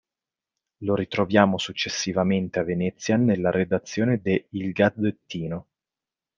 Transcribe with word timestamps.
Lo 0.79 0.95
ritroviamo 0.95 1.59
successivamente 1.59 2.57
a 2.57 2.63
Venezia, 2.63 3.17
nella 3.17 3.51
redazione 3.51 4.19
de 4.19 4.47
"Il 4.49 4.71
Gazzettino". 4.71 5.67